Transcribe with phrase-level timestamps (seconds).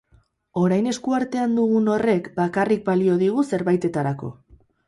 [0.61, 4.33] Orain eskuartean dugun horrek bakarrik balio digu zerbaitetarako.